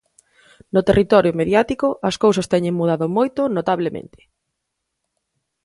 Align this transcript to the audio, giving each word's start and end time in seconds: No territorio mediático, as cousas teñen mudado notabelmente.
No 0.73 0.81
territorio 0.89 1.37
mediático, 1.41 1.87
as 2.09 2.15
cousas 2.23 2.49
teñen 2.53 2.77
mudado 2.79 3.05
notabelmente. 3.57 4.19